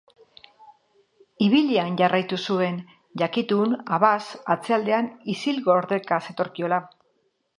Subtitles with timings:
[1.47, 2.79] Ibilian jarraitu zuen,
[3.23, 4.23] jakitun Abas
[4.55, 6.81] atzealdean isil-gordeka zetorkiola.